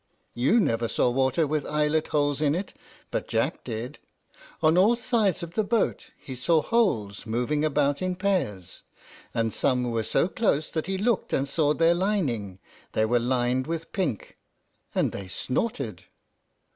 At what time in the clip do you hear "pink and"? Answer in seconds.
13.93-15.11